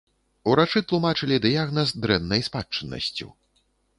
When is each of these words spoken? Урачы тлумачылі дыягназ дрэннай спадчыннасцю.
Урачы 0.51 0.81
тлумачылі 0.91 1.37
дыягназ 1.43 1.93
дрэннай 2.05 2.41
спадчыннасцю. 2.49 3.27